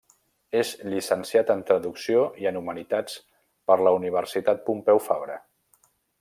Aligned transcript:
És 0.59 0.69
llicenciat 0.93 1.51
en 1.55 1.61
Traducció 1.67 2.23
i 2.45 2.49
en 2.53 2.57
Humanitats 2.61 3.19
per 3.71 3.77
la 3.89 3.93
Universitat 4.01 4.65
Pompeu 4.71 5.05
Fabra. 5.11 5.39